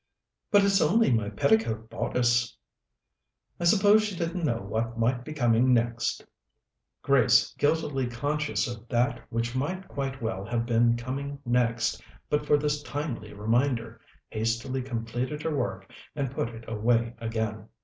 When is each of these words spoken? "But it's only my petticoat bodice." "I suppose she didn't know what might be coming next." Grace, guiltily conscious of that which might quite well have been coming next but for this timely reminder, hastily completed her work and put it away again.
"But 0.49 0.65
it's 0.65 0.81
only 0.81 1.11
my 1.11 1.29
petticoat 1.29 1.87
bodice." 1.87 2.57
"I 3.59 3.65
suppose 3.65 4.01
she 4.03 4.15
didn't 4.15 4.43
know 4.43 4.59
what 4.63 4.97
might 4.97 5.23
be 5.23 5.31
coming 5.31 5.75
next." 5.75 6.25
Grace, 7.03 7.53
guiltily 7.59 8.07
conscious 8.07 8.67
of 8.67 8.87
that 8.87 9.21
which 9.29 9.55
might 9.55 9.87
quite 9.87 10.19
well 10.19 10.43
have 10.43 10.65
been 10.65 10.97
coming 10.97 11.37
next 11.45 12.01
but 12.31 12.47
for 12.47 12.57
this 12.57 12.81
timely 12.81 13.31
reminder, 13.35 14.01
hastily 14.31 14.81
completed 14.81 15.43
her 15.43 15.55
work 15.55 15.93
and 16.15 16.31
put 16.31 16.49
it 16.49 16.67
away 16.67 17.13
again. 17.19 17.67